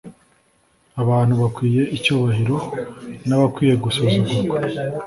[1.01, 2.57] Abantu bakwiye icyubahiro,
[3.27, 4.57] n’abakwiye gusuzugurwa